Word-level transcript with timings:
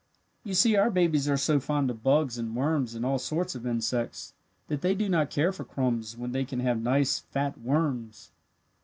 "You 0.43 0.55
see 0.55 0.75
our 0.75 0.89
babies 0.89 1.29
are 1.29 1.37
so 1.37 1.59
fond 1.59 1.91
of 1.91 2.01
bugs 2.01 2.39
and 2.39 2.55
worms 2.55 2.95
and 2.95 3.05
all 3.05 3.19
sorts 3.19 3.53
of 3.53 3.67
insects, 3.67 4.33
that 4.67 4.81
they 4.81 4.95
do 4.95 5.07
not 5.07 5.29
care 5.29 5.53
for 5.53 5.63
crumbs 5.63 6.17
when 6.17 6.31
they 6.31 6.43
can 6.43 6.61
have 6.61 6.81
nice 6.81 7.19
fat 7.19 7.55
worms. 7.61 8.31